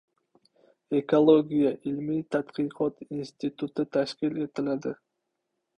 Ekologiya 0.99 1.73
ilmiy-tadqiqot 1.91 3.07
instituti 3.19 3.87
tashkil 3.99 4.45
etiladi 4.49 5.01